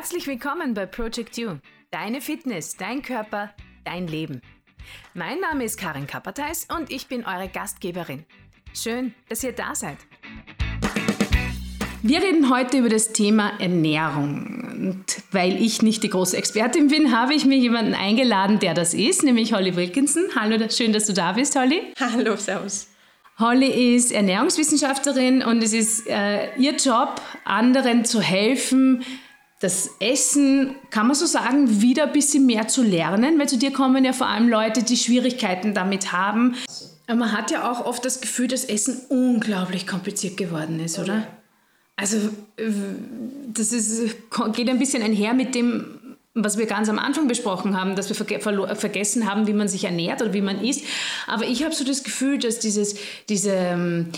[0.00, 1.56] Herzlich willkommen bei Project You.
[1.90, 3.50] Deine Fitness, dein Körper,
[3.84, 4.42] dein Leben.
[5.12, 8.24] Mein Name ist Karin Kapperteis und ich bin eure Gastgeberin.
[8.72, 9.96] Schön, dass ihr da seid.
[12.02, 14.70] Wir reden heute über das Thema Ernährung.
[14.72, 18.94] Und weil ich nicht die große Expertin bin, habe ich mir jemanden eingeladen, der das
[18.94, 20.26] ist, nämlich Holly Wilkinson.
[20.36, 21.82] Hallo, schön, dass du da bist, Holly.
[21.98, 22.86] Hallo, servus.
[23.40, 29.04] Holly ist Ernährungswissenschaftlerin und es ist äh, ihr Job, anderen zu helfen,
[29.60, 33.72] das Essen, kann man so sagen, wieder ein bisschen mehr zu lernen, weil zu dir
[33.72, 36.54] kommen ja vor allem Leute, die Schwierigkeiten damit haben.
[37.08, 41.26] Man hat ja auch oft das Gefühl, dass Essen unglaublich kompliziert geworden ist, oder?
[41.96, 42.18] Also
[43.48, 44.14] das ist,
[44.52, 48.14] geht ein bisschen einher mit dem, was wir ganz am Anfang besprochen haben, dass wir
[48.14, 50.84] verge vergessen haben, wie man sich ernährt oder wie man isst.
[51.26, 52.94] Aber ich habe so das Gefühl, dass dieses,
[53.28, 54.12] diese ähm,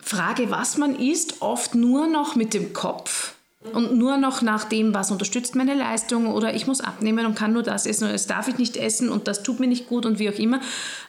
[0.00, 3.34] Frage, was man isst, oft nur noch mit dem Kopf
[3.72, 7.54] und nur noch nach dem, was unterstützt meine Leistung oder ich muss abnehmen und kann
[7.54, 10.04] nur das essen oder das darf ich nicht essen und das tut mir nicht gut
[10.04, 10.60] und wie auch immer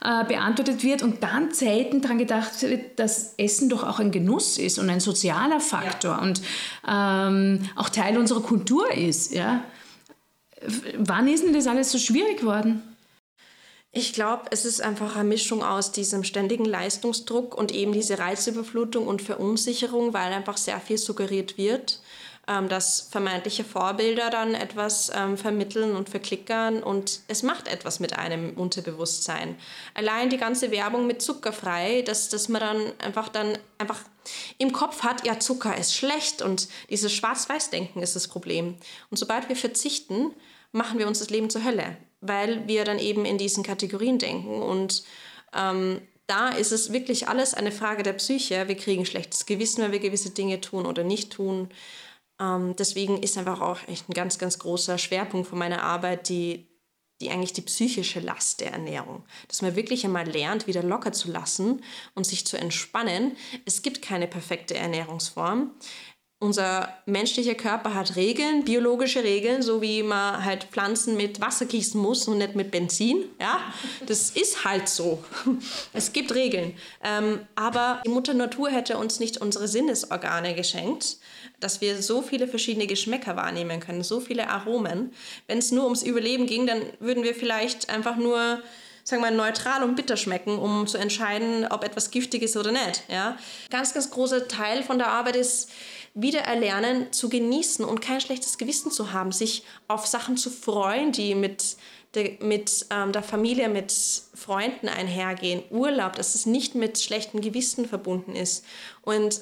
[0.02, 4.58] äh, beantwortet wird und dann selten daran gedacht wird, dass Essen doch auch ein Genuss
[4.58, 6.22] ist und ein sozialer Faktor ja.
[6.22, 6.42] und
[6.88, 9.34] ähm, auch Teil unserer Kultur ist.
[9.34, 9.64] Ja?
[10.98, 12.82] Wann ist denn das alles so schwierig geworden?
[13.92, 19.08] Ich glaube, es ist einfach eine Mischung aus diesem ständigen Leistungsdruck und eben diese Reizüberflutung
[19.08, 22.02] und Verunsicherung, weil einfach sehr viel suggeriert wird
[22.48, 28.18] ähm, dass vermeintliche Vorbilder dann etwas ähm, vermitteln und verklickern und es macht etwas mit
[28.18, 29.58] einem Unterbewusstsein.
[29.94, 34.00] Allein die ganze Werbung mit zuckerfrei, dass, dass man dann einfach dann einfach
[34.58, 38.76] im Kopf hat, ja, Zucker ist schlecht und dieses Schwarz-Weiß-Denken ist das Problem.
[39.10, 40.32] Und sobald wir verzichten,
[40.72, 44.62] machen wir uns das Leben zur Hölle, weil wir dann eben in diesen Kategorien denken
[44.62, 45.04] und
[45.56, 48.68] ähm, da ist es wirklich alles eine Frage der Psyche.
[48.68, 51.70] Wir kriegen schlechtes Gewissen, wenn wir gewisse Dinge tun oder nicht tun.
[52.40, 56.68] Ähm, deswegen ist einfach auch echt ein ganz, ganz großer Schwerpunkt von meiner Arbeit die,
[57.22, 59.24] die eigentlich die psychische Last der Ernährung.
[59.48, 61.82] Dass man wirklich einmal lernt, wieder locker zu lassen
[62.14, 63.38] und sich zu entspannen.
[63.66, 65.72] Es gibt keine perfekte Ernährungsform
[66.40, 72.00] unser menschlicher Körper hat Regeln, biologische Regeln, so wie man halt Pflanzen mit Wasser gießen
[72.00, 73.24] muss und nicht mit Benzin.
[73.40, 73.60] Ja,
[74.06, 75.24] das ist halt so.
[75.94, 76.76] Es gibt Regeln.
[77.04, 81.18] Ähm, aber die Mutter Natur hätte uns nicht unsere Sinnesorgane geschenkt,
[81.60, 85.12] dass wir so viele verschiedene Geschmäcker wahrnehmen können, so viele Aromen.
[85.48, 88.62] Wenn es nur ums Überleben ging, dann würden wir vielleicht einfach nur
[89.08, 92.72] sagen wir mal, neutral und bitter schmecken, um zu entscheiden, ob etwas giftig ist oder
[92.72, 93.04] nicht.
[93.08, 93.38] Ja?
[93.70, 95.70] Ganz, ganz großer Teil von der Arbeit ist,
[96.16, 101.12] wieder erlernen zu genießen und kein schlechtes Gewissen zu haben, sich auf Sachen zu freuen,
[101.12, 101.78] die mit
[102.16, 103.94] der, mit ähm, der Familie, mit
[104.34, 108.66] Freunden einhergehen, Urlaub, dass es nicht mit schlechtem Gewissen verbunden ist.
[109.04, 109.42] Und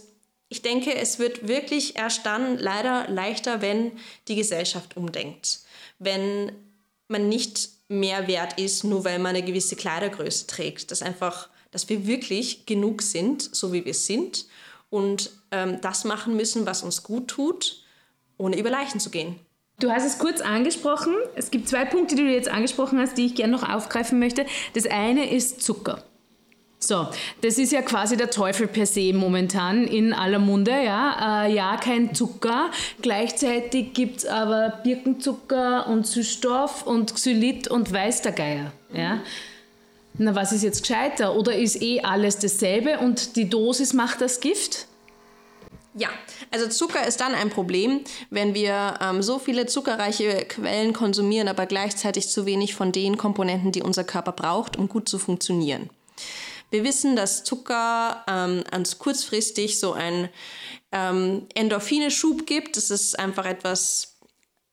[0.53, 3.91] ich denke, es wird wirklich erst dann leider leichter, wenn
[4.28, 5.62] die Gesellschaft umdenkt.
[5.97, 6.52] Wenn
[7.08, 10.92] man nicht mehr wert ist, nur weil man eine gewisse Kleidergröße trägt.
[10.92, 14.46] Dass einfach, dass wir wirklich genug sind, so wie wir sind
[14.92, 17.84] und ähm, das machen müssen, was uns gut tut,
[18.38, 19.40] ohne über Leichen zu gehen.
[19.80, 21.16] Du hast es kurz angesprochen.
[21.34, 24.46] Es gibt zwei Punkte, die du jetzt angesprochen hast, die ich gerne noch aufgreifen möchte.
[24.75, 26.03] Das eine ist Zucker.
[26.88, 27.08] So,
[27.42, 30.72] das ist ja quasi der Teufel per se momentan in aller Munde.
[30.72, 32.72] Ja, äh, ja kein Zucker.
[33.02, 38.72] Gleichzeitig gibt es aber Birkenzucker und Süßstoff und Xylit und weiß der Geier.
[38.94, 39.20] Ja.
[40.16, 41.36] Na, was ist jetzt gescheiter?
[41.36, 44.88] Oder ist eh alles dasselbe und die Dosis macht das Gift?
[45.96, 46.10] Ja,
[46.52, 51.66] also Zucker ist dann ein Problem, wenn wir ähm, so viele zuckerreiche Quellen konsumieren, aber
[51.66, 55.90] gleichzeitig zu wenig von den Komponenten, die unser Körper braucht, um gut zu funktionieren.
[56.74, 60.28] Wir wissen, dass Zucker ähm, ans kurzfristig so einen
[60.92, 62.78] ähm, Endorphine-Schub gibt.
[62.78, 64.18] Das ist einfach etwas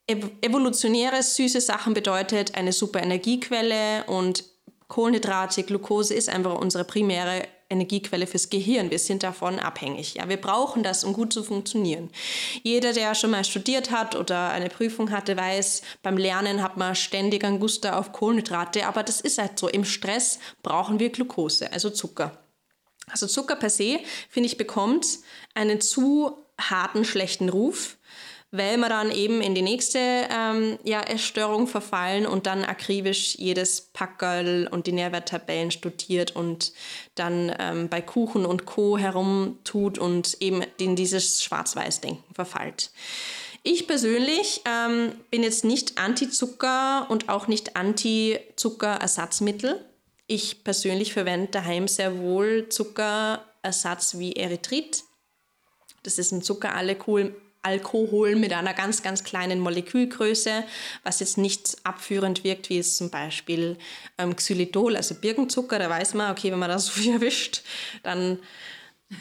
[0.06, 4.44] evolutionäres, süße Sachen bedeutet eine super Energiequelle und
[4.88, 8.90] Kohlenhydrate, Glucose ist einfach unsere primäre Energiequelle fürs Gehirn.
[8.90, 10.14] Wir sind davon abhängig.
[10.14, 12.10] Ja, wir brauchen das, um gut zu funktionieren.
[12.62, 16.94] Jeder, der schon mal studiert hat oder eine Prüfung hatte, weiß, beim Lernen hat man
[16.94, 19.68] ständig einen Guster auf Kohlenhydrate, aber das ist halt so.
[19.68, 22.38] Im Stress brauchen wir Glucose, also Zucker.
[23.08, 25.06] Also Zucker per se, finde ich, bekommt
[25.54, 27.96] einen zu harten, schlechten Ruf
[28.52, 33.80] weil wir dann eben in die nächste ähm, ja, Essstörung verfallen und dann akribisch jedes
[33.80, 36.72] Packerl und die Nährwerttabellen studiert und
[37.14, 38.98] dann ähm, bei Kuchen und Co.
[38.98, 42.90] herumtut und eben in dieses Schwarz-Weiß-Denken verfallt.
[43.62, 49.84] Ich persönlich ähm, bin jetzt nicht anti-Zucker und auch nicht anti-Zuckerersatzmittel.
[50.26, 55.04] Ich persönlich verwende daheim sehr wohl Zuckerersatz wie Erythrit.
[56.02, 60.64] Das ist ein Zuckeralkohol Alkohol mit einer ganz, ganz kleinen Molekülgröße,
[61.04, 63.76] was jetzt nicht abführend wirkt, wie es zum Beispiel
[64.18, 65.78] ähm, Xylitol, also Birkenzucker.
[65.78, 67.62] Da weiß man, okay, wenn man das so viel erwischt,
[68.02, 68.38] dann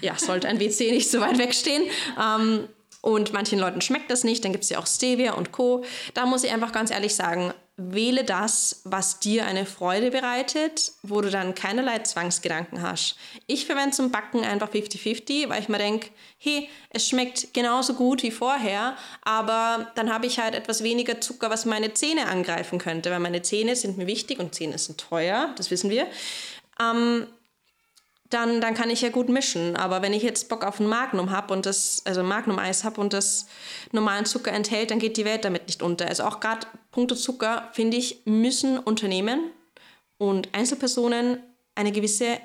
[0.01, 1.83] ja, sollte ein WC nicht so weit wegstehen.
[2.21, 2.67] Ähm,
[3.01, 5.85] und manchen Leuten schmeckt das nicht, dann gibt es ja auch Stevia und Co.
[6.13, 11.21] Da muss ich einfach ganz ehrlich sagen, wähle das, was dir eine Freude bereitet, wo
[11.21, 13.15] du dann keinerlei Zwangsgedanken hast.
[13.47, 18.21] Ich verwende zum Backen einfach 50-50, weil ich mir denke, hey, es schmeckt genauso gut
[18.21, 23.11] wie vorher, aber dann habe ich halt etwas weniger Zucker, was meine Zähne angreifen könnte,
[23.11, 26.07] weil meine Zähne sind mir wichtig und Zähne sind teuer, das wissen wir.
[26.81, 27.27] Ähm,
[28.29, 29.75] dann, dann kann ich ja gut mischen.
[29.75, 33.13] Aber wenn ich jetzt Bock auf ein Magnum habe und das, also Magnum-Eis habe und
[33.13, 33.47] das
[33.91, 36.07] normalen Zucker enthält, dann geht die Welt damit nicht unter.
[36.07, 39.51] Also auch gerade Punkte Zucker, finde ich, müssen Unternehmen
[40.17, 41.39] und Einzelpersonen
[41.75, 42.39] eine gewisse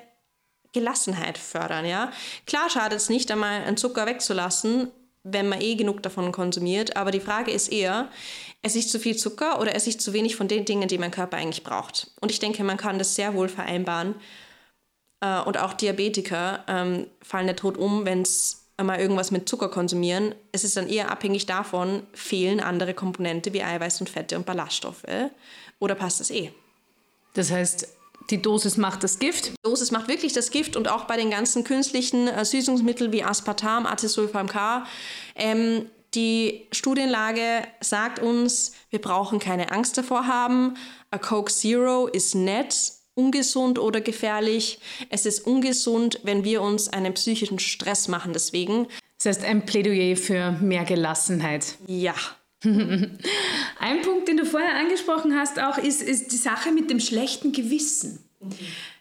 [0.73, 1.85] Gelassenheit fördern.
[1.85, 2.11] Ja?
[2.47, 4.91] Klar schadet es nicht, einmal einen Zucker wegzulassen,
[5.23, 6.97] wenn man eh genug davon konsumiert.
[6.97, 8.09] Aber die Frage ist eher,
[8.63, 11.11] esse ich zu viel Zucker oder esse ich zu wenig von den Dingen, die mein
[11.11, 12.11] Körper eigentlich braucht?
[12.21, 14.15] Und ich denke, man kann das sehr wohl vereinbaren
[15.25, 19.69] äh, und auch Diabetiker ähm, fallen der Tod um, wenn sie mal irgendwas mit Zucker
[19.69, 20.35] konsumieren.
[20.51, 25.05] Es ist dann eher abhängig davon, fehlen andere Komponente wie Eiweiß und Fette und Ballaststoffe
[25.79, 26.51] oder passt das eh?
[27.33, 27.87] Das heißt,
[28.29, 29.47] die Dosis macht das Gift?
[29.47, 33.23] Die Dosis macht wirklich das Gift und auch bei den ganzen künstlichen äh, Süßungsmitteln wie
[33.23, 34.85] Aspartam, Acesulfam K.
[35.35, 40.75] Ähm, die Studienlage sagt uns, wir brauchen keine Angst davor haben.
[41.11, 44.79] A Coke Zero ist nett, ungesund oder gefährlich.
[45.09, 48.87] Es ist ungesund, wenn wir uns einen psychischen Stress machen deswegen.
[49.17, 51.75] Das heißt ein Plädoyer für mehr Gelassenheit.
[51.87, 52.15] Ja.
[52.63, 57.51] ein Punkt, den du vorher angesprochen hast, auch ist, ist die Sache mit dem schlechten
[57.51, 58.23] Gewissen.
[58.41, 58.51] Mhm.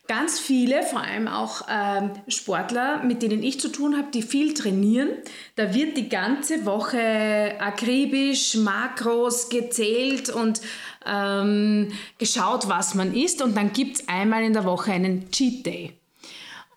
[0.06, 4.52] Ganz viele, vor allem auch ähm, Sportler, mit denen ich zu tun habe, die viel
[4.52, 5.08] trainieren,
[5.56, 10.60] da wird die ganze Woche akribisch, makros gezählt und
[11.06, 13.40] ähm, geschaut, was man isst.
[13.40, 15.94] Und dann gibt es einmal in der Woche einen Cheat Day.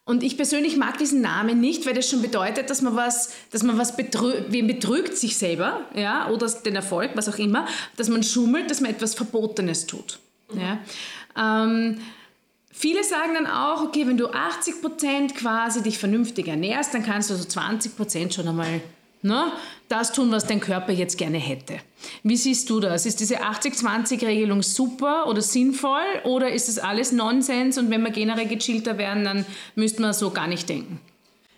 [0.05, 3.61] Und ich persönlich mag diesen Namen nicht, weil das schon bedeutet, dass man was, dass
[3.61, 8.07] man was betrügt, wen betrügt sich selber, ja, oder den Erfolg, was auch immer, dass
[8.07, 10.19] man schummelt, dass man etwas Verbotenes tut.
[10.53, 10.79] Ja.
[11.35, 11.99] Ähm,
[12.79, 17.35] Viele sagen dann auch, okay, wenn du 80% quasi dich vernünftig ernährst, dann kannst du
[17.35, 18.81] so 20% schon einmal
[19.23, 19.51] ne,
[19.89, 21.79] das tun, was dein Körper jetzt gerne hätte.
[22.21, 23.07] Wie siehst du das?
[23.07, 28.45] Ist diese 80-20-Regelung super oder sinnvoll oder ist das alles Nonsens und wenn wir generell
[28.45, 30.99] gechillter werden, dann müsste man so gar nicht denken?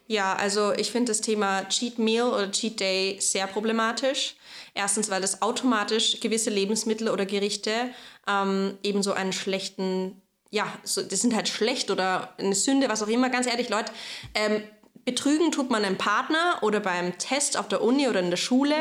[0.07, 4.36] Ja, also ich finde das Thema Cheat Meal oder Cheat Day sehr problematisch.
[4.74, 7.71] Erstens, weil das automatisch gewisse Lebensmittel oder Gerichte
[8.25, 10.21] ähm, ebenso einen schlechten
[10.51, 13.30] ja, so, das sind halt schlecht oder eine Sünde, was auch immer.
[13.30, 13.92] Ganz ehrlich, Leute,
[14.34, 14.63] ähm,
[15.06, 18.75] betrügen tut man einen Partner oder beim Test auf der Uni oder in der Schule.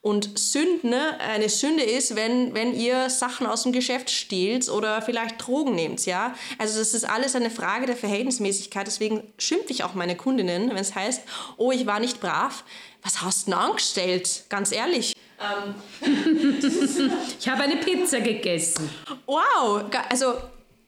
[0.00, 5.46] Und Sünde, eine Sünde ist, wenn, wenn ihr Sachen aus dem Geschäft stehlt oder vielleicht
[5.46, 6.34] Drogen nehmt, ja.
[6.58, 8.84] Also das ist alles eine Frage der Verhältnismäßigkeit.
[8.84, 11.22] Deswegen schimpfe ich auch meine Kundinnen, wenn es heißt,
[11.56, 12.64] oh, ich war nicht brav.
[13.02, 14.44] Was hast du denn angestellt?
[14.48, 15.14] Ganz ehrlich.
[15.40, 15.74] Ähm.
[17.38, 18.90] ich habe eine Pizza gegessen.
[19.26, 20.34] Wow, also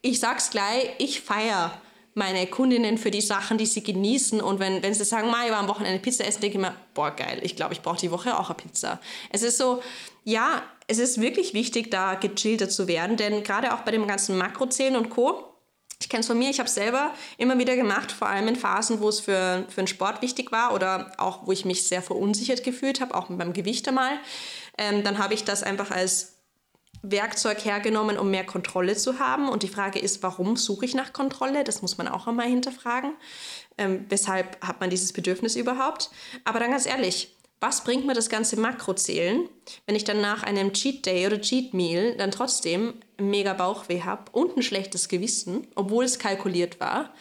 [0.05, 1.73] ich sag's gleich, ich feiere
[2.13, 4.41] meine Kundinnen für die Sachen, die sie genießen.
[4.41, 7.11] Und wenn, wenn sie sagen, ich war am Wochenende Pizza essen, denke ich mir, boah,
[7.11, 9.01] geil, ich glaube, ich brauche die Woche auch eine Pizza.
[9.31, 9.83] Es ist so,
[10.23, 14.37] ja, es ist wirklich wichtig, da gechillter zu werden, denn gerade auch bei dem ganzen
[14.37, 15.51] Makrozählen und Co.,
[16.01, 18.57] ich kenne es von mir, ich habe es selber immer wieder gemacht, vor allem in
[18.57, 22.03] Phasen, wo es für, für den Sport wichtig war oder auch, wo ich mich sehr
[22.03, 24.19] verunsichert gefühlt habe, auch beim Gewicht einmal.
[24.77, 26.34] Ähm, dann habe ich das einfach als
[27.11, 29.49] Werkzeug hergenommen, um mehr Kontrolle zu haben.
[29.49, 31.65] Und die Frage ist, warum suche ich nach Kontrolle?
[31.65, 33.13] Das muss man auch einmal hinterfragen.
[33.77, 36.11] Ähm, weshalb hat man dieses Bedürfnis überhaupt?
[36.45, 39.49] Aber dann ganz ehrlich, was bringt mir das ganze Makrozählen,
[39.87, 44.31] wenn ich dann nach einem Cheat Day oder Cheat Meal dann trotzdem mega Bauchweh habe
[44.33, 47.15] und ein schlechtes Gewissen, obwohl es kalkuliert war?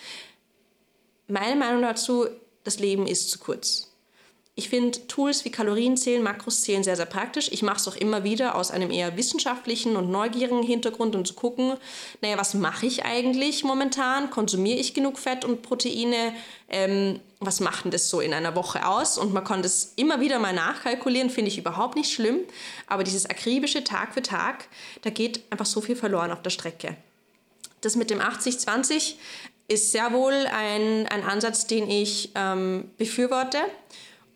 [1.28, 2.28] Meine Meinung dazu,
[2.64, 3.93] das Leben ist zu kurz.
[4.56, 7.50] Ich finde Tools wie Kalorienzählen, Makroszählen sehr, sehr praktisch.
[7.52, 11.34] Ich mache es auch immer wieder aus einem eher wissenschaftlichen und neugierigen Hintergrund, um zu
[11.34, 11.74] gucken,
[12.22, 14.30] naja, was mache ich eigentlich momentan?
[14.30, 16.36] Konsumiere ich genug Fett und Proteine?
[16.70, 19.18] Ähm, was macht denn das so in einer Woche aus?
[19.18, 22.42] Und man kann das immer wieder mal nachkalkulieren, finde ich überhaupt nicht schlimm.
[22.86, 24.68] Aber dieses akribische Tag für Tag,
[25.02, 26.96] da geht einfach so viel verloren auf der Strecke.
[27.82, 29.16] Das mit dem 80-20
[29.68, 33.58] ist sehr wohl ein, ein Ansatz, den ich ähm, befürworte.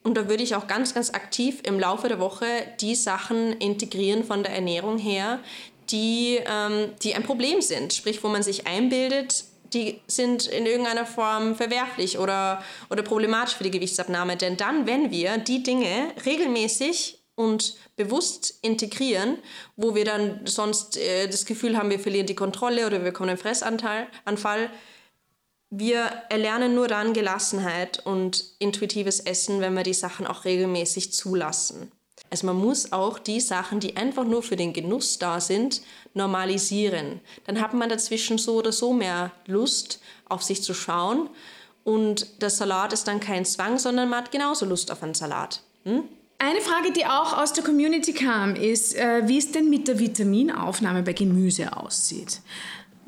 [0.07, 2.45] Und da würde ich auch ganz, ganz aktiv im Laufe der Woche
[2.79, 5.41] die Sachen integrieren von der Ernährung her,
[5.89, 7.91] die, ähm, die ein Problem sind.
[7.91, 13.65] Sprich, wo man sich einbildet, die sind in irgendeiner Form verwerflich oder, oder problematisch für
[13.65, 14.37] die Gewichtsabnahme.
[14.37, 19.39] Denn dann, wenn wir die Dinge regelmäßig und bewusst integrieren,
[19.75, 23.31] wo wir dann sonst äh, das Gefühl haben, wir verlieren die Kontrolle oder wir bekommen
[23.31, 24.69] einen Fressanfall,
[25.69, 31.91] wir erlernen nur dann Gelassenheit und intuitives Essen, wenn wir die Sachen auch regelmäßig zulassen.
[32.29, 35.81] Also man muss auch die Sachen, die einfach nur für den Genuss da sind,
[36.13, 37.21] normalisieren.
[37.45, 41.29] Dann hat man dazwischen so oder so mehr Lust, auf sich zu schauen.
[41.83, 45.62] Und der Salat ist dann kein Zwang, sondern man hat genauso Lust auf einen Salat.
[45.83, 46.03] Hm?
[46.39, 49.97] Eine Frage, die auch aus der Community kam, ist, äh, wie es denn mit der
[49.97, 52.41] Vitaminaufnahme bei Gemüse aussieht.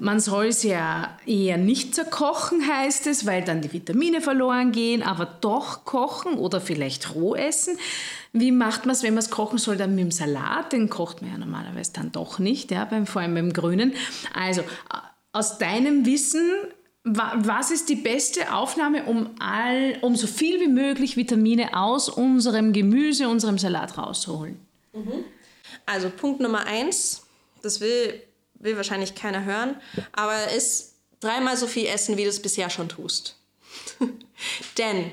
[0.01, 5.03] Man soll es ja eher nicht zerkochen, heißt es, weil dann die Vitamine verloren gehen,
[5.03, 7.77] aber doch kochen oder vielleicht roh essen.
[8.31, 10.71] Wie macht man es, wenn man es kochen soll, dann mit dem Salat?
[10.71, 13.93] Den kocht man ja normalerweise dann doch nicht, ja, beim, vor allem beim Grünen.
[14.33, 14.63] Also,
[15.33, 16.49] aus deinem Wissen,
[17.03, 22.71] was ist die beste Aufnahme, um, all, um so viel wie möglich Vitamine aus unserem
[22.71, 24.59] Gemüse, unserem Salat rauszuholen?
[24.93, 25.25] Mhm.
[25.85, 27.23] Also Punkt Nummer eins,
[27.61, 28.21] das will
[28.59, 29.75] will wahrscheinlich keiner hören,
[30.11, 33.37] aber ist dreimal so viel essen, wie du es bisher schon tust.
[34.77, 35.11] Denn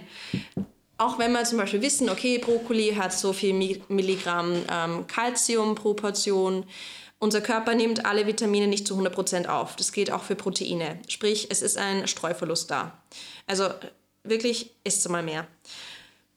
[0.98, 3.52] auch wenn wir zum Beispiel wissen, okay, Brokkoli hat so viel
[3.88, 6.64] Milligramm ähm, Calcium pro Portion,
[7.18, 9.76] unser Körper nimmt alle Vitamine nicht zu 100% auf.
[9.76, 10.98] Das gilt auch für Proteine.
[11.08, 13.02] Sprich, es ist ein Streuverlust da.
[13.46, 13.68] Also
[14.22, 15.46] wirklich, isst mal mehr.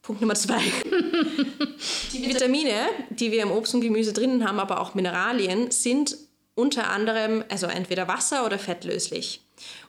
[0.02, 0.58] Punkt Nummer zwei.
[2.12, 6.16] die Vitamine, die wir im Obst und Gemüse drinnen haben, aber auch Mineralien, sind
[6.54, 9.42] unter anderem also entweder Wasser- oder fettlöslich.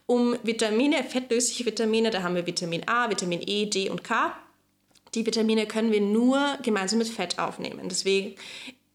[0.06, 4.36] Um Vitamine, fettlösliche Vitamine, da haben wir Vitamin A, Vitamin E, D und K.
[5.14, 7.88] Die Vitamine können wir nur gemeinsam mit Fett aufnehmen.
[7.88, 8.34] Deswegen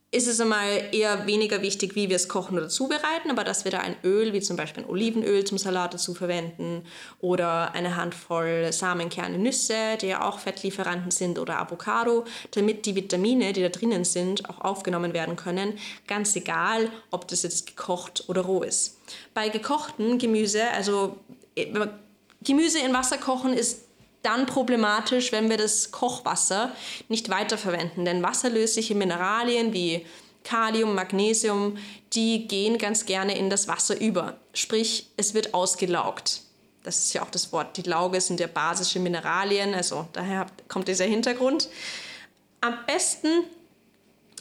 [0.10, 3.72] ist es einmal eher weniger wichtig, wie wir es kochen oder zubereiten, aber dass wir
[3.72, 6.86] da ein Öl, wie zum Beispiel ein Olivenöl zum Salat dazu verwenden
[7.20, 13.52] oder eine Handvoll Samenkerne Nüsse, die ja auch Fettlieferanten sind, oder Avocado, damit die Vitamine,
[13.52, 18.44] die da drinnen sind, auch aufgenommen werden können, ganz egal, ob das jetzt gekocht oder
[18.44, 19.02] roh ist.
[19.34, 21.18] Bei gekochten Gemüse, also
[21.56, 21.68] äh,
[22.42, 23.87] Gemüse in Wasser kochen ist
[24.27, 26.72] dann problematisch, wenn wir das Kochwasser
[27.07, 28.03] nicht weiterverwenden.
[28.03, 30.05] Denn wasserlösliche Mineralien wie
[30.43, 31.77] Kalium, Magnesium,
[32.13, 34.38] die gehen ganz gerne in das Wasser über.
[34.53, 36.41] Sprich, es wird ausgelaugt.
[36.84, 37.77] Das ist ja auch das Wort.
[37.77, 41.69] Die Lauge sind ja basische Mineralien, also daher kommt dieser Hintergrund.
[42.62, 43.43] Am besten,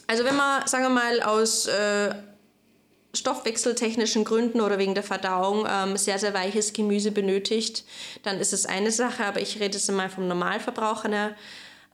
[0.05, 2.13] also wenn man, sagen wir mal, aus äh,
[3.17, 7.83] stoffwechseltechnischen Gründen oder wegen der Verdauung ähm, sehr, sehr weiches Gemüse benötigt,
[8.23, 11.07] dann ist es eine Sache, aber ich rede jetzt mal vom Normalverbraucher.
[11.09, 11.35] Ne?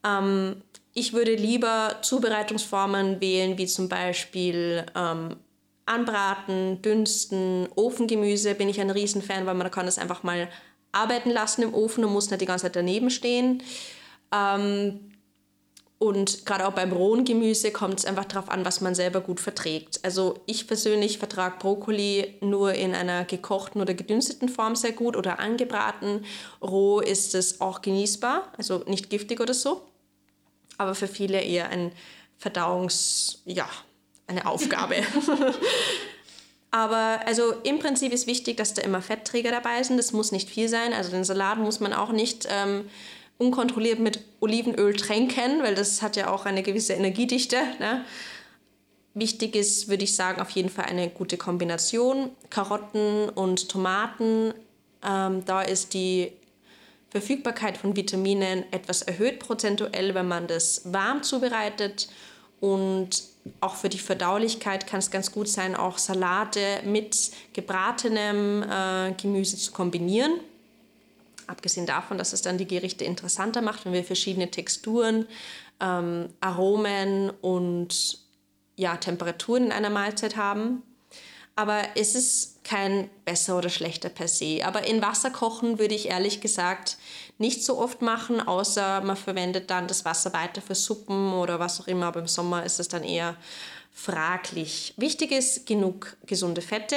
[0.06, 0.62] Ähm,
[0.94, 5.38] ich würde lieber Zubereitungsformen wählen, wie zum Beispiel ähm,
[5.86, 10.50] Anbraten, Dünsten, Ofengemüse bin ich ein Riesenfan, weil man kann das einfach mal
[10.92, 13.63] arbeiten lassen im Ofen und muss nicht die ganze Zeit daneben stehen.
[14.32, 15.12] Ähm,
[16.03, 19.39] und gerade auch beim rohen Gemüse kommt es einfach darauf an, was man selber gut
[19.39, 20.01] verträgt.
[20.03, 25.39] Also ich persönlich vertrage Brokkoli nur in einer gekochten oder gedünsteten Form sehr gut oder
[25.39, 26.25] angebraten.
[26.62, 29.81] Roh ist es auch genießbar, also nicht giftig oder so.
[30.77, 31.93] Aber für viele eher ein
[32.38, 33.69] Verdauungs-, ja,
[34.27, 34.95] eine Aufgabe.
[36.72, 39.95] Aber also im Prinzip ist wichtig, dass da immer Fettträger dabei sind.
[39.95, 40.91] Das muss nicht viel sein.
[40.91, 42.89] Also den Salat muss man auch nicht ähm,
[43.37, 47.57] unkontrolliert mit Olivenöl tränken, weil das hat ja auch eine gewisse Energiedichte.
[47.79, 48.05] Ne?
[49.13, 52.29] Wichtig ist, würde ich sagen, auf jeden Fall eine gute Kombination.
[52.49, 54.53] Karotten und Tomaten,
[55.05, 56.31] ähm, da ist die
[57.09, 62.09] Verfügbarkeit von Vitaminen etwas erhöht prozentuell, wenn man das warm zubereitet.
[62.59, 63.23] Und
[63.59, 69.57] auch für die Verdaulichkeit kann es ganz gut sein, auch Salate mit gebratenem äh, Gemüse
[69.57, 70.39] zu kombinieren.
[71.47, 75.27] Abgesehen davon, dass es dann die Gerichte interessanter macht, wenn wir verschiedene Texturen,
[75.79, 78.19] ähm, Aromen und
[78.75, 80.83] ja, Temperaturen in einer Mahlzeit haben.
[81.55, 84.62] Aber es ist kein besser oder schlechter per se.
[84.65, 86.97] Aber in Wasser kochen würde ich ehrlich gesagt
[87.38, 91.79] nicht so oft machen, außer man verwendet dann das Wasser weiter für Suppen oder was
[91.79, 92.07] auch immer.
[92.07, 93.35] Aber im Sommer ist es dann eher
[93.91, 94.93] fraglich.
[94.97, 96.95] Wichtig ist genug gesunde Fette,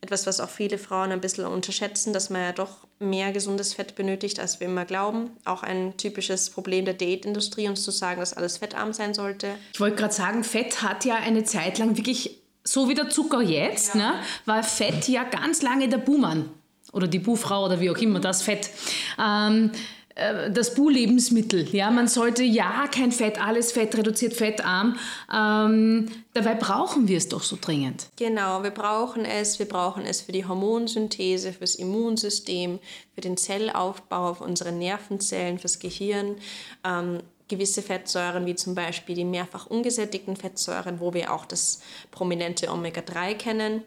[0.00, 3.94] etwas, was auch viele Frauen ein bisschen unterschätzen, dass man ja doch mehr gesundes Fett
[3.94, 5.30] benötigt, als wir immer glauben.
[5.44, 9.54] Auch ein typisches Problem der Diätindustrie, uns zu sagen, dass alles fettarm sein sollte.
[9.72, 13.42] Ich wollte gerade sagen, Fett hat ja eine Zeit lang wirklich, so wie der Zucker
[13.42, 14.12] jetzt, ja.
[14.12, 16.48] ne, war Fett ja ganz lange der Buhmann
[16.92, 18.70] oder die Buhfrau oder wie auch immer das Fett.
[19.18, 19.78] Ähm, äh,
[20.16, 21.68] das Bu-Lebensmittel.
[21.74, 24.96] Ja, man sollte ja kein Fett, alles Fett reduziert, fettarm.
[25.32, 28.08] Ähm, dabei brauchen wir es doch so dringend.
[28.16, 29.58] Genau, wir brauchen es.
[29.58, 32.78] Wir brauchen es für die Hormonsynthese, fürs Immunsystem,
[33.14, 36.36] für den Zellaufbau, für unsere Nervenzellen, fürs Gehirn.
[36.82, 41.80] Ähm, gewisse Fettsäuren, wie zum Beispiel die mehrfach ungesättigten Fettsäuren, wo wir auch das
[42.10, 43.82] prominente Omega-3 kennen,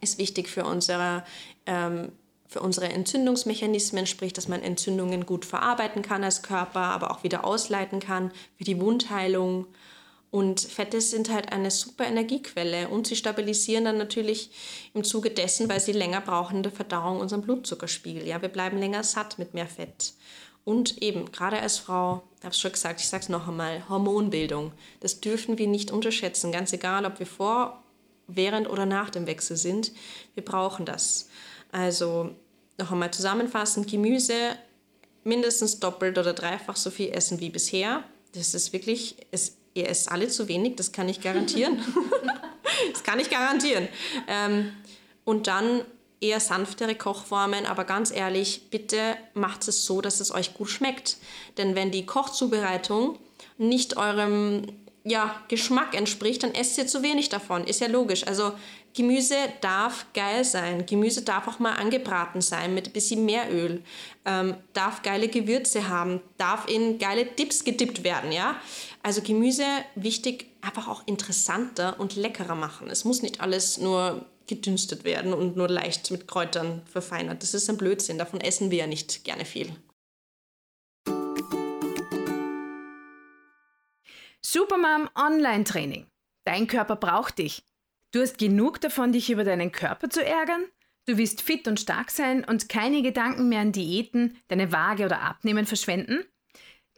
[0.00, 1.24] ist wichtig für unsere
[1.66, 2.12] ähm,
[2.50, 7.44] für unsere Entzündungsmechanismen, sprich, dass man Entzündungen gut verarbeiten kann als Körper, aber auch wieder
[7.44, 9.66] ausleiten kann, für die Wundheilung.
[10.32, 14.50] Und Fette sind halt eine super Energiequelle und sie stabilisieren dann natürlich
[14.94, 18.26] im Zuge dessen, weil sie länger brauchen der Verdauung unseren Blutzuckerspiegel.
[18.26, 20.12] Ja, wir bleiben länger satt mit mehr Fett.
[20.64, 23.88] Und eben, gerade als Frau, ich habe es schon gesagt, ich sage es noch einmal,
[23.88, 24.72] Hormonbildung.
[24.98, 27.82] Das dürfen wir nicht unterschätzen, ganz egal, ob wir vor,
[28.26, 29.92] während oder nach dem Wechsel sind.
[30.34, 31.28] Wir brauchen das.
[31.72, 32.30] Also
[32.78, 34.56] noch einmal zusammenfassend, Gemüse
[35.24, 38.04] mindestens doppelt oder dreifach so viel essen wie bisher.
[38.32, 41.78] Das ist wirklich, es, ihr esst alle zu wenig, das kann ich garantieren.
[42.92, 43.88] das kann ich garantieren.
[44.26, 44.72] Ähm,
[45.24, 45.82] und dann
[46.20, 51.16] eher sanftere Kochformen, aber ganz ehrlich, bitte macht es so, dass es euch gut schmeckt.
[51.56, 53.18] Denn wenn die Kochzubereitung
[53.58, 54.66] nicht eurem
[55.02, 57.64] ja, Geschmack entspricht, dann esst ihr zu wenig davon.
[57.64, 58.26] Ist ja logisch.
[58.26, 58.52] Also
[58.94, 60.84] Gemüse darf geil sein.
[60.84, 63.82] Gemüse darf auch mal angebraten sein mit ein bisschen mehr Öl.
[64.24, 66.20] Ähm, darf geile Gewürze haben.
[66.38, 68.56] Darf in geile Dips gedippt werden, ja.
[69.02, 72.90] Also Gemüse wichtig, einfach auch interessanter und leckerer machen.
[72.90, 77.42] Es muss nicht alles nur gedünstet werden und nur leicht mit Kräutern verfeinert.
[77.42, 78.18] Das ist ein Blödsinn.
[78.18, 79.72] Davon essen wir ja nicht gerne viel.
[84.42, 86.06] Supermom Online Training.
[86.44, 87.62] Dein Körper braucht dich.
[88.12, 90.64] Du hast genug davon, dich über deinen Körper zu ärgern?
[91.06, 95.22] Du willst fit und stark sein und keine Gedanken mehr an Diäten, deine Waage oder
[95.22, 96.24] Abnehmen verschwenden?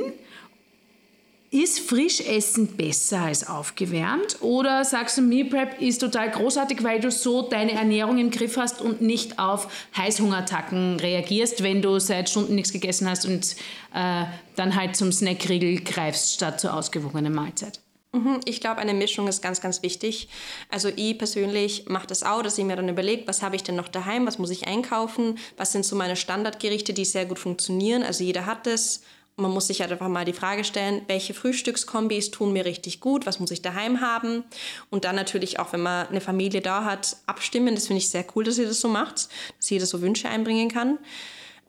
[1.52, 4.38] Ist Frischessen besser als aufgewärmt?
[4.42, 8.56] Oder sagst du, Meal Prep ist total großartig, weil du so deine Ernährung im Griff
[8.56, 13.54] hast und nicht auf Heißhungerattacken reagierst, wenn du seit Stunden nichts gegessen hast und
[13.94, 14.24] äh,
[14.56, 17.80] dann halt zum Snackriegel greifst statt zur ausgewogenen Mahlzeit?
[18.16, 20.28] Mhm, ich glaube, eine Mischung ist ganz, ganz wichtig.
[20.70, 23.76] Also ich persönlich mache das auch, dass ich mir dann überlege, was habe ich denn
[23.76, 28.02] noch daheim, was muss ich einkaufen, was sind so meine Standardgerichte, die sehr gut funktionieren.
[28.02, 29.02] Also jeder hat das.
[29.38, 33.26] Man muss sich halt einfach mal die Frage stellen, welche Frühstückskombis tun mir richtig gut,
[33.26, 34.44] was muss ich daheim haben.
[34.88, 37.74] Und dann natürlich auch, wenn man eine Familie da hat, abstimmen.
[37.74, 40.70] Das finde ich sehr cool, dass ihr das so macht, dass jeder so Wünsche einbringen
[40.70, 40.98] kann.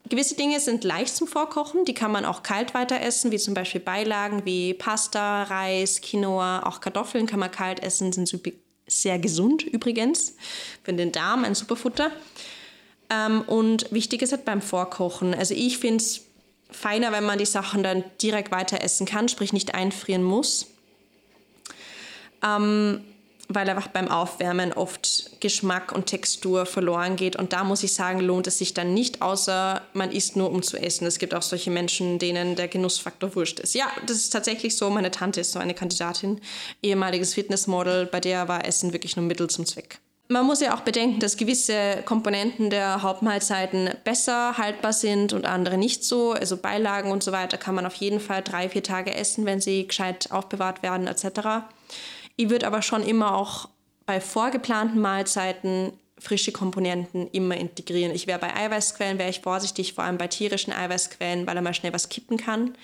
[0.09, 3.53] Gewisse Dinge sind leicht zum Vorkochen, die kann man auch kalt weiter essen, wie zum
[3.53, 8.31] Beispiel Beilagen wie Pasta, Reis, Quinoa, auch Kartoffeln kann man kalt essen, sind
[8.87, 10.35] sehr gesund übrigens,
[10.83, 12.11] für den Darm ein super Futter.
[13.09, 15.33] Ähm, und wichtig ist halt beim Vorkochen.
[15.33, 16.21] Also ich finde es
[16.69, 20.67] feiner, wenn man die Sachen dann direkt weiter essen kann, sprich nicht einfrieren muss.
[22.43, 23.03] Ähm,
[23.49, 27.35] weil einfach beim Aufwärmen oft Geschmack und Textur verloren geht.
[27.35, 30.63] Und da muss ich sagen, lohnt es sich dann nicht, außer man isst nur um
[30.63, 31.05] zu essen.
[31.05, 33.73] Es gibt auch solche Menschen, denen der Genussfaktor wurscht ist.
[33.73, 34.89] Ja, das ist tatsächlich so.
[34.89, 36.41] Meine Tante ist so eine Kandidatin,
[36.83, 39.99] ehemaliges Fitnessmodel, bei der war Essen wirklich nur Mittel zum Zweck.
[40.29, 45.77] Man muss ja auch bedenken, dass gewisse Komponenten der Hauptmahlzeiten besser haltbar sind und andere
[45.77, 46.33] nicht so.
[46.33, 49.61] Also Beilagen und so weiter kann man auf jeden Fall drei, vier Tage essen, wenn
[49.61, 51.63] sie gescheit aufbewahrt werden etc.
[52.37, 53.67] Ich würde aber schon immer auch
[54.05, 58.13] bei vorgeplanten Mahlzeiten frische Komponenten immer integrieren.
[58.13, 61.73] Ich wäre bei Eiweißquellen, wäre ich vorsichtig, vor allem bei tierischen Eiweißquellen, weil er mal
[61.73, 62.75] schnell was kippen kann.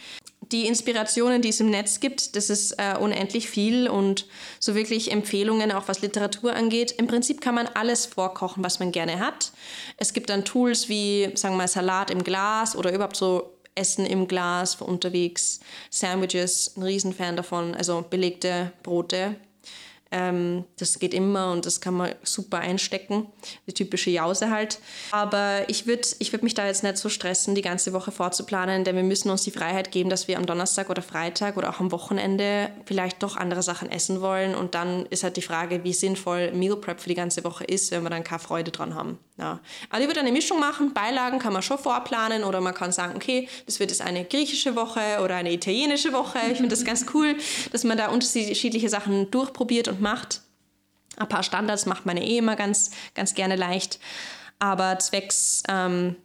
[0.52, 4.28] Die Inspirationen, die es im Netz gibt, das ist äh, unendlich viel und
[4.60, 6.92] so wirklich Empfehlungen, auch was Literatur angeht.
[6.92, 9.52] Im Prinzip kann man alles vorkochen, was man gerne hat.
[9.98, 14.06] Es gibt dann Tools wie, sagen wir mal, Salat im Glas oder überhaupt so Essen
[14.06, 15.60] im Glas für unterwegs,
[15.90, 19.36] Sandwiches, ein Riesenfan davon, also belegte Brote
[20.14, 23.26] ähm, das geht immer und das kann man super einstecken.
[23.68, 24.80] Die typische Jause halt.
[25.12, 28.84] Aber ich würde ich würd mich da jetzt nicht so stressen, die ganze Woche vorzuplanen,
[28.84, 31.80] denn wir müssen uns die Freiheit geben, dass wir am Donnerstag oder Freitag oder auch
[31.80, 34.54] am Wochenende vielleicht doch andere Sachen essen wollen.
[34.54, 37.92] Und dann ist halt die Frage, wie sinnvoll Meal Prep für die ganze Woche ist,
[37.92, 39.18] wenn wir dann keine Freude dran haben.
[39.40, 39.60] Ja.
[39.90, 40.94] Aber ich würde eine Mischung machen.
[40.94, 44.76] Beilagen kann man schon vorplanen oder man kann sagen, okay, das wird jetzt eine griechische
[44.76, 46.38] Woche oder eine italienische Woche.
[46.52, 47.36] Ich finde das ganz cool,
[47.72, 50.42] dass man da unterschiedliche Sachen durchprobiert und macht.
[51.18, 54.00] Ein paar Standards macht meine eh immer ganz, ganz gerne leicht.
[54.60, 56.16] Aber zwecks ähm,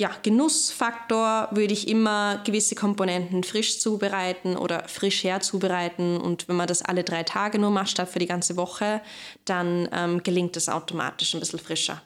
[0.00, 6.16] ja, Genussfaktor würde ich immer gewisse Komponenten frisch zubereiten oder frisch herzubereiten.
[6.18, 9.00] Und wenn man das alle drei Tage nur macht, statt für die ganze Woche,
[9.44, 12.00] dann ähm, gelingt es automatisch ein bisschen frischer.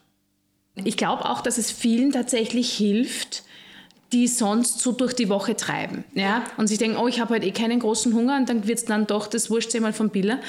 [0.74, 3.44] Ich glaube auch, dass es vielen tatsächlich hilft,
[4.12, 6.04] die sonst so durch die Woche treiben.
[6.14, 6.44] Ja?
[6.58, 8.84] Und sich denken, oh, ich habe halt eh keinen großen Hunger und dann wird es
[8.84, 10.36] dann doch das Wurstsemmal von Billa.
[10.36, 10.40] Mhm.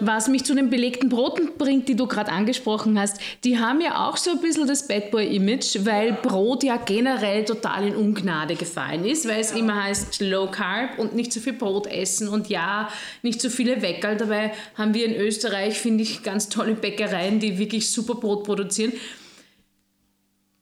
[0.00, 4.08] Was mich zu den belegten Broten bringt, die du gerade angesprochen hast, die haben ja
[4.08, 9.04] auch so ein bisschen das Bad Boy-Image, weil Brot ja generell total in Ungnade gefallen
[9.04, 9.58] ist, weil es ja.
[9.58, 12.88] immer heißt Low Carb und nicht zu viel Brot essen und ja,
[13.22, 14.16] nicht zu viele Weckerl.
[14.16, 18.92] Dabei haben wir in Österreich, finde ich, ganz tolle Bäckereien, die wirklich super Brot produzieren.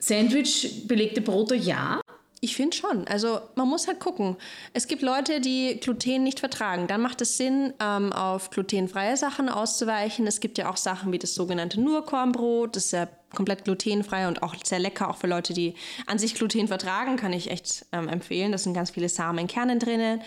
[0.01, 2.01] Sandwich, belegte Brote, ja,
[2.41, 3.07] ich finde schon.
[3.09, 4.37] Also man muss halt gucken.
[4.73, 6.87] Es gibt Leute, die Gluten nicht vertragen.
[6.87, 10.27] Dann macht es Sinn, ähm, auf glutenfreie Sachen auszuweichen.
[10.27, 12.77] Es gibt ja auch Sachen wie das sogenannte Nurkornbrot.
[12.77, 15.75] Das ist ja komplett glutenfrei und auch sehr lecker, auch für Leute, die
[16.07, 18.53] an sich Gluten vertragen, kann ich echt ähm, empfehlen.
[18.53, 20.23] Da sind ganz viele Samenkerne drinnen.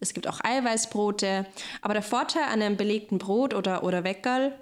[0.00, 1.46] Es gibt auch Eiweißbrote.
[1.80, 4.52] Aber der Vorteil an einem belegten Brot oder, oder Weckerl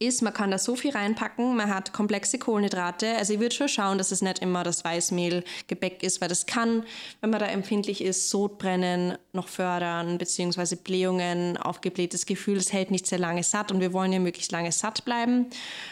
[0.00, 3.16] ist, man kann da so viel reinpacken, man hat komplexe Kohlenhydrate.
[3.16, 6.84] Also ich würde schon schauen, dass es nicht immer das Weißmehlgebäck ist, weil das kann,
[7.20, 13.06] wenn man da empfindlich ist, Sodbrennen noch fördern, beziehungsweise Blähungen, aufgeblähtes Gefühl, es hält nicht
[13.06, 15.46] sehr lange satt und wir wollen ja möglichst lange satt bleiben.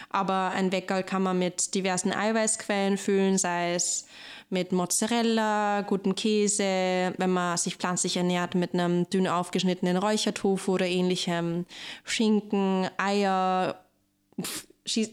[0.09, 4.07] Aber ein Weckerl kann man mit diversen Eiweißquellen füllen, sei es
[4.49, 10.87] mit Mozzarella, guten Käse, wenn man sich pflanzlich ernährt, mit einem dünn aufgeschnittenen Räuchertofu oder
[10.87, 11.67] ähnlichem,
[12.03, 13.79] Schinken, Eier,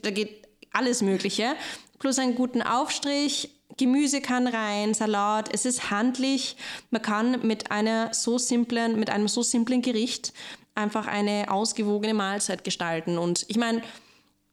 [0.02, 1.54] da geht alles Mögliche.
[1.98, 5.52] Plus einen guten Aufstrich, Gemüse kann rein, Salat.
[5.52, 6.56] Es ist handlich.
[6.90, 10.32] Man kann mit einer so simplen, mit einem so simplen Gericht
[10.74, 13.18] einfach eine ausgewogene Mahlzeit gestalten.
[13.18, 13.82] Und ich meine,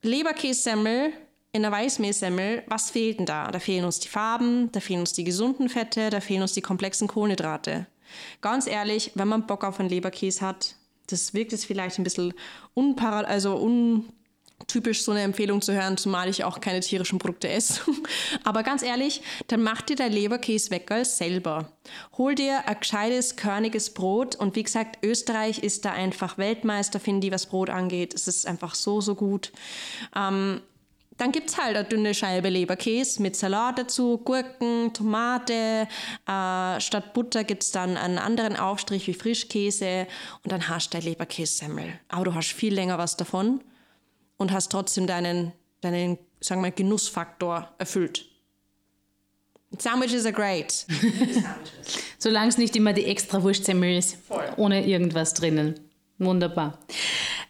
[0.01, 1.13] Leberkässemmel
[1.51, 3.51] in der Weißmehlsemmel, was fehlt denn da?
[3.51, 6.61] Da fehlen uns die Farben, da fehlen uns die gesunden Fette, da fehlen uns die
[6.61, 7.85] komplexen Kohlenhydrate.
[8.41, 10.75] Ganz ehrlich, wenn man Bock auf einen Leberkäse hat,
[11.07, 12.33] das wirkt jetzt vielleicht ein bisschen
[12.73, 14.11] unparal also un
[14.67, 17.81] typisch so eine Empfehlung zu hören, zumal ich auch keine tierischen Produkte esse.
[18.43, 21.71] Aber ganz ehrlich, dann mach dir dein Leberkäseweckerl selber.
[22.17, 27.27] Hol dir ein gescheites, körniges Brot und wie gesagt, Österreich ist da einfach Weltmeister, finde
[27.27, 28.13] ich, was Brot angeht.
[28.13, 29.51] Es ist einfach so, so gut.
[30.15, 30.61] Ähm,
[31.17, 35.87] dann gibt es halt eine dünne Scheibe Leberkäse mit Salat dazu, Gurken, Tomate.
[36.27, 40.07] Äh, statt Butter gibt es dann einen anderen Aufstrich wie Frischkäse
[40.43, 41.99] und dann hast du dein Leberkässemmel.
[42.07, 43.61] Aber du hast viel länger was davon
[44.43, 48.25] und hast trotzdem deinen, deinen sagen wir, Genussfaktor erfüllt.
[49.79, 50.85] Sandwiches are great.
[52.19, 54.17] Solange es nicht immer die extra Wurstsemmel ist.
[54.27, 54.45] Voll.
[54.57, 55.79] Ohne irgendwas drinnen.
[56.19, 56.77] Wunderbar.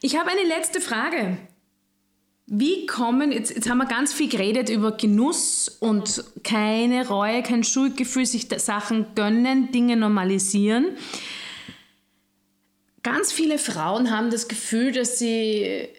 [0.02, 1.38] Ich habe eine letzte Frage.
[2.46, 7.64] Wie kommen, jetzt, jetzt haben wir ganz viel geredet über Genuss und keine Reue, kein
[7.64, 10.98] Schuldgefühl, sich Sachen gönnen, Dinge normalisieren.
[13.02, 15.90] Ganz viele Frauen haben das Gefühl, dass sie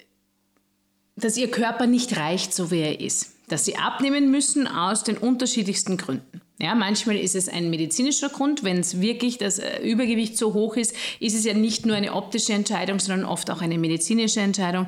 [1.16, 3.32] dass ihr Körper nicht reicht, so wie er ist.
[3.48, 6.40] Dass sie abnehmen müssen aus den unterschiedlichsten Gründen.
[6.60, 10.76] Ja, manchmal ist es ein medizinischer Grund, wenn es wirklich das äh, Übergewicht so hoch
[10.76, 14.86] ist, ist es ja nicht nur eine optische Entscheidung, sondern oft auch eine medizinische Entscheidung.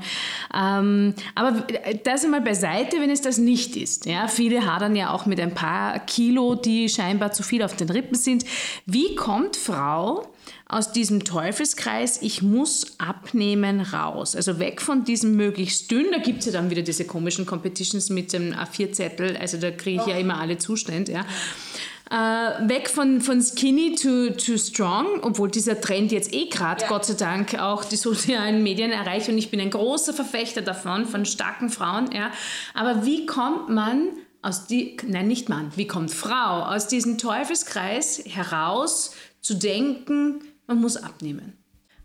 [0.55, 1.67] Ähm, aber
[2.05, 4.07] das einmal beiseite, wenn es das nicht ist.
[4.07, 7.91] Ja, viele hadern ja auch mit ein paar Kilo, die scheinbar zu viel auf den
[7.91, 8.45] Rippen sind.
[8.87, 10.23] Wie kommt Frau
[10.69, 14.35] aus diesem Teufelskreis, ich muss abnehmen, raus.
[14.35, 18.11] Also weg von diesem möglichst dünn, da gibt es ja dann wieder diese komischen Competitions
[18.11, 21.27] mit dem A4-Zettel, also da kriege ich ja immer alle Zustände, ja.
[22.09, 26.89] Äh, weg von, von skinny to, to strong, obwohl dieser Trend jetzt eh gerade, ja.
[26.89, 31.07] Gott sei Dank, auch die sozialen Medien erreicht und ich bin ein großer Verfechter davon,
[31.07, 32.31] von starken Frauen, ja.
[32.75, 34.11] Aber wie kommt man
[34.47, 40.81] aus die, nein, nicht Mann, wie kommt Frau aus diesem Teufelskreis heraus zu denken, man
[40.81, 41.57] muss abnehmen?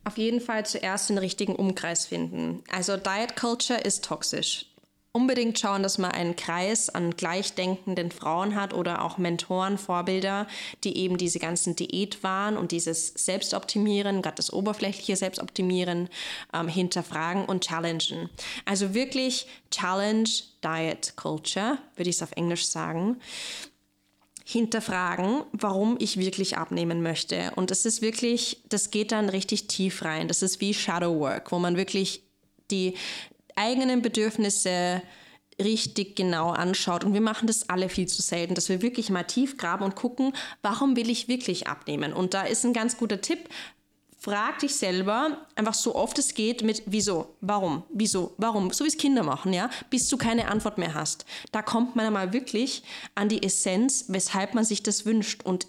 [0.03, 2.63] Auf jeden Fall zuerst den richtigen Umkreis finden.
[2.71, 4.65] Also Diet Culture ist toxisch.
[5.13, 10.47] Unbedingt schauen, dass man einen Kreis an gleichdenkenden Frauen hat oder auch Mentoren, Vorbilder,
[10.85, 16.07] die eben diese ganzen Diätwahn und dieses Selbstoptimieren, gerade das oberflächliche Selbstoptimieren,
[16.53, 18.29] ähm, hinterfragen und challengen.
[18.63, 20.29] Also wirklich Challenge
[20.63, 23.17] Diet Culture, würde ich es auf Englisch sagen
[24.51, 27.51] hinterfragen, warum ich wirklich abnehmen möchte.
[27.55, 30.27] Und das ist wirklich, das geht dann richtig tief rein.
[30.27, 32.23] Das ist wie Shadow Work, wo man wirklich
[32.69, 32.95] die
[33.55, 35.01] eigenen Bedürfnisse
[35.61, 37.03] richtig genau anschaut.
[37.03, 39.95] Und wir machen das alle viel zu selten, dass wir wirklich mal tief graben und
[39.95, 42.13] gucken, warum will ich wirklich abnehmen.
[42.13, 43.49] Und da ist ein ganz guter Tipp,
[44.21, 48.89] frag dich selber einfach so oft es geht mit wieso, warum, wieso, warum, so wie
[48.89, 51.25] es Kinder machen, ja, bis du keine Antwort mehr hast.
[51.51, 52.83] Da kommt man einmal wirklich
[53.15, 55.43] an die Essenz, weshalb man sich das wünscht.
[55.43, 55.65] Und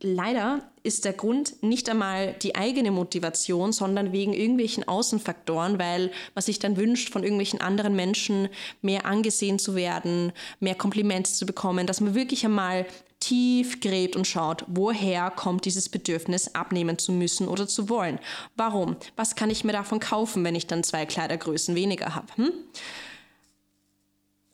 [0.00, 6.42] leider ist der Grund nicht einmal die eigene Motivation, sondern wegen irgendwelchen Außenfaktoren, weil man
[6.42, 8.48] sich dann wünscht, von irgendwelchen anderen Menschen
[8.82, 12.86] mehr angesehen zu werden, mehr Komplimente zu bekommen, dass man wirklich einmal
[13.20, 18.18] tief gräbt und schaut, woher kommt dieses Bedürfnis, abnehmen zu müssen oder zu wollen.
[18.56, 18.96] Warum?
[19.16, 22.34] Was kann ich mir davon kaufen, wenn ich dann zwei Kleidergrößen weniger habe?
[22.36, 22.52] Hm?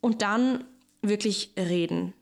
[0.00, 0.64] Und dann
[1.00, 2.12] wirklich reden.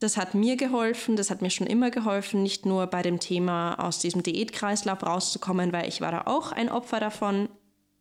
[0.00, 3.74] Das hat mir geholfen, das hat mir schon immer geholfen, nicht nur bei dem Thema
[3.76, 7.48] aus diesem Diätkreislauf rauszukommen, weil ich war da auch ein Opfer davon,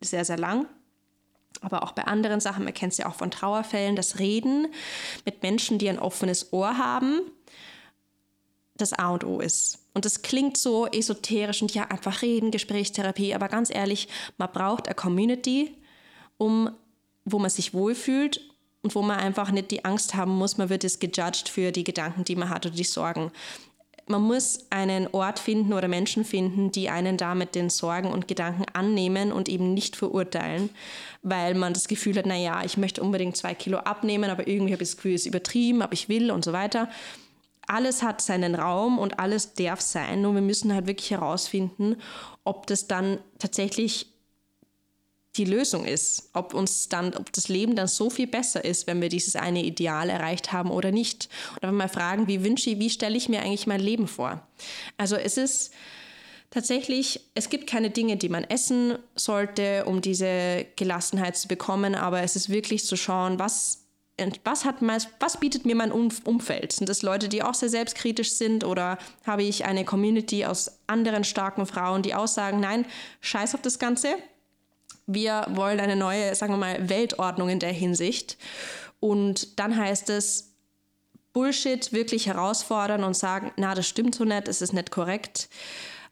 [0.02, 0.68] sehr, sehr lang
[1.62, 4.68] aber auch bei anderen Sachen, man kennt es ja auch von Trauerfällen, das Reden
[5.26, 7.22] mit Menschen, die ein offenes Ohr haben,
[8.78, 9.80] das A und O ist.
[9.94, 14.08] Und das klingt so esoterisch und ja, einfach reden, Gesprächstherapie, aber ganz ehrlich,
[14.38, 15.74] man braucht eine Community,
[16.38, 16.70] um,
[17.24, 18.42] wo man sich wohlfühlt
[18.82, 21.86] und wo man einfach nicht die Angst haben muss, man wird jetzt gejudged für die
[21.86, 23.32] Gedanken, die man hat oder die Sorgen.
[24.08, 28.28] Man muss einen Ort finden oder Menschen finden, die einen da mit den Sorgen und
[28.28, 30.70] Gedanken annehmen und eben nicht verurteilen,
[31.24, 34.84] weil man das Gefühl hat, naja, ich möchte unbedingt zwei Kilo abnehmen, aber irgendwie habe
[34.84, 36.90] ich das Gefühl, es ist übertrieben, aber ich will und so weiter
[37.68, 40.22] alles hat seinen Raum und alles darf sein.
[40.22, 41.98] Nur wir müssen halt wirklich herausfinden,
[42.44, 44.08] ob das dann tatsächlich
[45.38, 49.02] die Lösung ist, ob uns dann, ob das Leben dann so viel besser ist, wenn
[49.02, 51.30] wir dieses eine Ideal erreicht haben oder nicht.
[51.56, 54.08] Und wenn wir mal fragen, wie wünsche ich, wie stelle ich mir eigentlich mein Leben
[54.08, 54.48] vor?
[54.98, 55.74] Also es ist
[56.52, 62.22] tatsächlich, es gibt keine Dinge, die man essen sollte, um diese Gelassenheit zu bekommen, aber
[62.22, 63.85] es ist wirklich zu schauen, was
[64.44, 64.76] was, hat
[65.20, 66.72] was bietet mir mein Umfeld?
[66.72, 71.24] Sind das Leute, die auch sehr selbstkritisch sind oder habe ich eine Community aus anderen
[71.24, 72.86] starken Frauen, die auch sagen, nein,
[73.22, 74.16] scheiß auf das Ganze.
[75.06, 78.38] Wir wollen eine neue, sagen wir mal, Weltordnung in der Hinsicht.
[79.00, 80.54] Und dann heißt es,
[81.34, 85.50] Bullshit wirklich herausfordern und sagen, na, das stimmt so nicht, es ist nicht korrekt.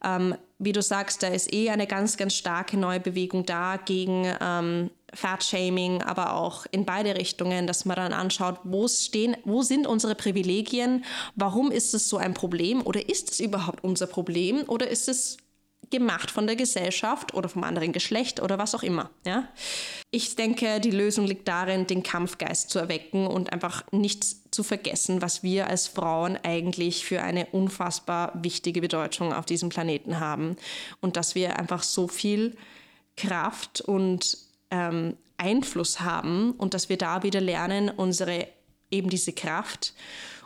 [0.04, 4.26] Ähm, wie du sagst, da ist eh eine ganz, ganz starke neue Bewegung da gegen
[4.40, 9.86] ähm, Fat-Shaming, aber auch in beide Richtungen, dass man dann anschaut, wo stehen, wo sind
[9.86, 14.88] unsere Privilegien, warum ist es so ein Problem oder ist es überhaupt unser Problem oder
[14.88, 15.38] ist es
[15.90, 19.10] gemacht von der Gesellschaft oder vom anderen Geschlecht oder was auch immer.
[19.26, 19.48] Ja?
[20.10, 25.22] Ich denke, die Lösung liegt darin, den Kampfgeist zu erwecken und einfach nicht zu vergessen,
[25.22, 30.56] was wir als Frauen eigentlich für eine unfassbar wichtige Bedeutung auf diesem Planeten haben
[31.00, 32.56] und dass wir einfach so viel
[33.16, 34.38] Kraft und
[34.70, 38.48] ähm, Einfluss haben und dass wir da wieder lernen, unsere
[38.90, 39.94] eben diese Kraft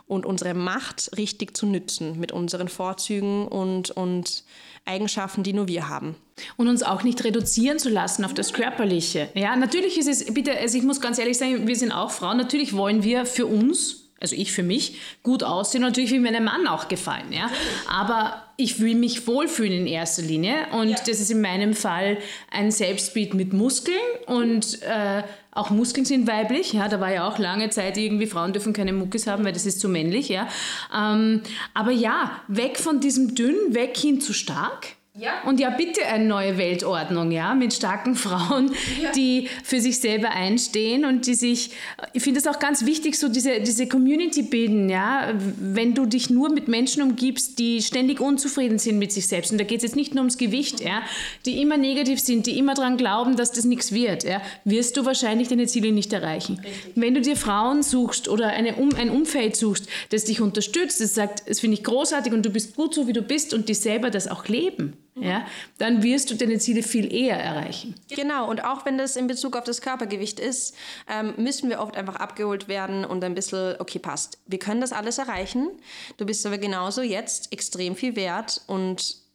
[0.09, 4.43] und unsere Macht richtig zu nützen mit unseren Vorzügen und, und
[4.83, 6.15] Eigenschaften, die nur wir haben.
[6.57, 9.29] Und uns auch nicht reduzieren zu lassen auf das Körperliche.
[9.35, 12.37] Ja, natürlich ist es, bitte, also ich muss ganz ehrlich sagen, wir sind auch Frauen,
[12.37, 15.81] natürlich wollen wir für uns also ich für mich, gut aussehen.
[15.81, 17.49] Natürlich will mir ein Mann auch gefallen, ja.
[17.87, 20.97] Aber ich will mich wohlfühlen in erster Linie und ja.
[20.97, 22.17] das ist in meinem Fall
[22.51, 25.23] ein Selbstbild mit Muskeln und äh,
[25.59, 26.87] auch Muskeln sind weiblich, ja.
[26.87, 29.79] Da war ja auch lange Zeit irgendwie Frauen dürfen keine Muckis haben, weil das ist
[29.79, 30.47] zu männlich, ja.
[30.95, 31.41] Ähm,
[31.73, 35.41] aber ja, weg von diesem dünn, weg hin zu stark Ja.
[35.45, 39.11] Und ja, bitte eine neue Weltordnung, ja, mit starken Frauen, ja.
[39.11, 41.71] die für sich selber einstehen und die sich,
[42.13, 46.29] ich finde es auch ganz wichtig, so diese, diese Community bilden, ja, wenn du dich
[46.29, 49.83] nur mit Menschen umgibst, die ständig unzufrieden sind mit sich selbst, und da geht es
[49.83, 51.01] jetzt nicht nur ums Gewicht, ja,
[51.45, 55.05] die immer negativ sind, die immer daran glauben, dass das nichts wird, ja, wirst du
[55.05, 56.59] wahrscheinlich deine Ziele nicht erreichen.
[56.59, 56.93] Richtig.
[56.95, 61.15] Wenn du dir Frauen suchst oder eine, um, ein Umfeld suchst, das dich unterstützt, das
[61.15, 63.73] sagt, das finde ich großartig und du bist gut so, wie du bist und die
[63.73, 65.45] selber das auch leben ja,
[65.77, 67.95] dann wirst du deine Ziele viel eher erreichen.
[68.09, 70.75] Genau, und auch wenn das in Bezug auf das Körpergewicht ist,
[71.09, 74.39] ähm, müssen wir oft einfach abgeholt werden und ein bisschen, okay, passt.
[74.45, 75.69] Wir können das alles erreichen.
[76.17, 79.28] Du bist aber genauso jetzt extrem viel wert und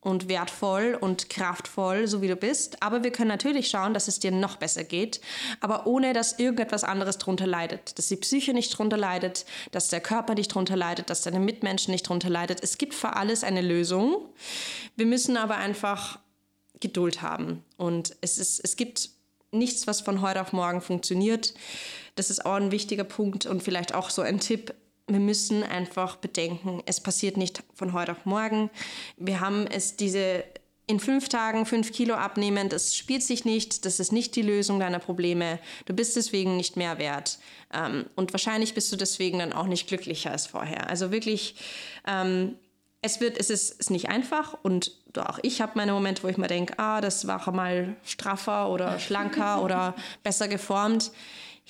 [0.00, 2.82] und wertvoll und kraftvoll, so wie du bist.
[2.82, 5.20] Aber wir können natürlich schauen, dass es dir noch besser geht,
[5.60, 7.98] aber ohne dass irgendetwas anderes drunter leidet.
[7.98, 11.90] Dass die Psyche nicht drunter leidet, dass der Körper nicht drunter leidet, dass deine Mitmenschen
[11.90, 12.62] nicht drunter leidet.
[12.62, 14.28] Es gibt für alles eine Lösung.
[14.96, 16.20] Wir müssen aber einfach
[16.80, 17.64] Geduld haben.
[17.76, 19.10] Und es, ist, es gibt
[19.50, 21.54] nichts, was von heute auf morgen funktioniert.
[22.14, 24.74] Das ist auch ein wichtiger Punkt und vielleicht auch so ein Tipp
[25.08, 28.70] wir müssen einfach bedenken, es passiert nicht von heute auf morgen.
[29.16, 30.44] Wir haben es diese
[30.88, 34.80] in fünf Tagen fünf Kilo abnehmen, das spielt sich nicht, das ist nicht die Lösung
[34.80, 35.58] deiner Probleme.
[35.84, 37.38] Du bist deswegen nicht mehr wert.
[37.72, 40.88] Ähm, und wahrscheinlich bist du deswegen dann auch nicht glücklicher als vorher.
[40.88, 41.56] Also wirklich,
[42.06, 42.56] ähm,
[43.02, 46.38] es wird, es ist, ist nicht einfach und auch ich habe meine Momente, wo ich
[46.38, 51.12] mir denke, ah, das war mal straffer oder schlanker oder besser geformt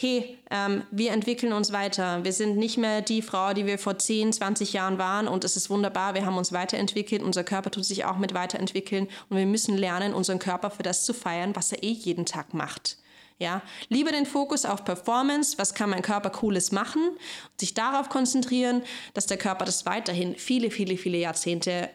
[0.01, 2.23] hey, ähm, wir entwickeln uns weiter.
[2.23, 5.57] Wir sind nicht mehr die Frau, die wir vor 10, 20 Jahren waren und es
[5.57, 9.47] ist wunderbar, wir haben uns weiterentwickelt, unser Körper tut sich auch mit weiterentwickeln und wir
[9.47, 12.97] müssen lernen, unseren Körper für das zu feiern, was er eh jeden Tag macht.
[13.41, 18.09] Ja, lieber den Fokus auf Performance, was kann mein Körper cooles machen, und sich darauf
[18.09, 18.83] konzentrieren,
[19.15, 21.91] dass der Körper das weiterhin viele, viele, viele Jahrzehnte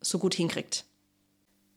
[0.00, 0.84] so gut hinkriegt.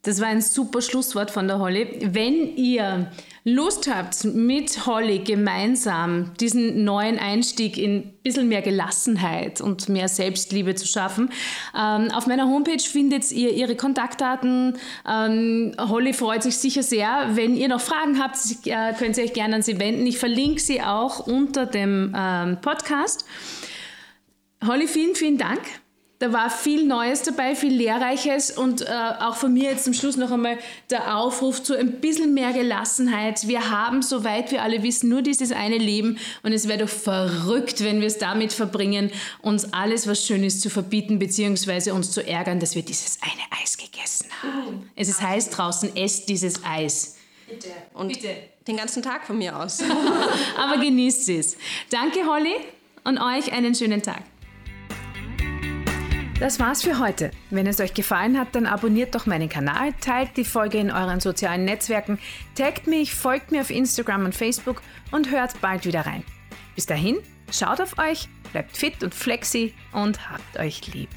[0.03, 1.99] Das war ein super Schlusswort von der Holly.
[2.01, 3.11] Wenn ihr
[3.43, 10.07] Lust habt, mit Holly gemeinsam diesen neuen Einstieg in ein bisschen mehr Gelassenheit und mehr
[10.07, 11.29] Selbstliebe zu schaffen,
[11.77, 14.77] ähm, auf meiner Homepage findet ihr ihre Kontaktdaten.
[15.07, 17.29] Ähm, Holly freut sich sicher sehr.
[17.33, 20.07] Wenn ihr noch Fragen habt, äh, könnt ihr euch gerne an sie wenden.
[20.07, 23.25] Ich verlinke sie auch unter dem ähm, Podcast.
[24.65, 25.61] Holly, vielen, vielen Dank
[26.21, 28.85] da war viel Neues dabei, viel Lehrreiches und äh,
[29.19, 30.59] auch von mir jetzt zum Schluss noch einmal
[30.91, 33.47] der Aufruf zu ein bisschen mehr Gelassenheit.
[33.47, 37.83] Wir haben, soweit wir alle wissen, nur dieses eine Leben und es wäre doch verrückt,
[37.83, 39.09] wenn wir es damit verbringen,
[39.41, 43.75] uns alles, was Schönes zu verbieten, beziehungsweise uns zu ärgern, dass wir dieses eine Eis
[43.75, 44.75] gegessen haben.
[44.75, 44.89] Mhm.
[44.95, 47.15] Es ist heiß draußen, esst dieses Eis.
[47.49, 47.69] Bitte.
[47.95, 48.29] Und Bitte.
[48.67, 49.79] den ganzen Tag von mir aus.
[50.55, 51.57] Aber genießt es.
[51.89, 52.53] Danke, Holly,
[53.05, 54.21] und euch einen schönen Tag.
[56.41, 57.29] Das war's für heute.
[57.51, 61.19] Wenn es euch gefallen hat, dann abonniert doch meinen Kanal, teilt die Folge in euren
[61.19, 62.17] sozialen Netzwerken,
[62.55, 66.23] taggt mich, folgt mir auf Instagram und Facebook und hört bald wieder rein.
[66.73, 67.17] Bis dahin,
[67.51, 71.09] schaut auf euch, bleibt fit und flexi und habt euch lieb.